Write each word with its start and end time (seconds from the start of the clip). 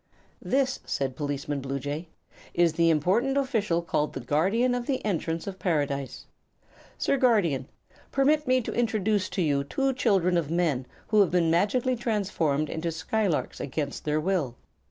"This," 0.41 0.79
said 0.83 1.15
Policeman 1.15 1.61
Bluejay, 1.61 2.07
"is 2.55 2.73
the 2.73 2.89
important 2.89 3.37
official 3.37 3.83
called 3.83 4.13
the 4.13 4.19
Guardian 4.19 4.73
of 4.73 4.87
the 4.87 5.05
Entrance 5.05 5.45
of 5.45 5.59
Paradise. 5.59 6.25
Sir 6.97 7.17
Guardian, 7.17 7.67
permit 8.11 8.47
me 8.47 8.61
to 8.61 8.73
introduce 8.73 9.29
to 9.29 9.43
you 9.43 9.63
two 9.63 9.93
children 9.93 10.37
of 10.37 10.49
men 10.49 10.87
who 11.09 11.21
have 11.21 11.29
been 11.29 11.51
magically 11.51 11.95
transformed 11.95 12.67
into 12.67 12.89
skylarks 12.91 13.59
against 13.59 14.03
their 14.03 14.19
will. 14.19 14.55